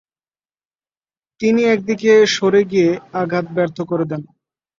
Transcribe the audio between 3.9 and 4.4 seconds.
করে দেন।